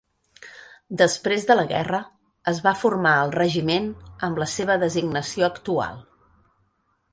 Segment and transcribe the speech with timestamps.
[1.01, 1.99] Després de la guerra,
[2.53, 3.93] es va formar el regiment
[4.29, 6.05] amb la seva designació actual.